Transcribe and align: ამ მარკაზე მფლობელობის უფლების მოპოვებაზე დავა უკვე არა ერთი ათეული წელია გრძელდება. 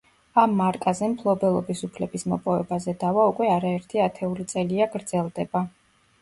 ამ 0.43 0.53
მარკაზე 0.59 1.09
მფლობელობის 1.11 1.83
უფლების 1.87 2.25
მოპოვებაზე 2.31 2.95
დავა 3.05 3.27
უკვე 3.33 3.51
არა 3.57 3.75
ერთი 3.81 4.03
ათეული 4.07 4.49
წელია 4.55 4.91
გრძელდება. 4.97 5.65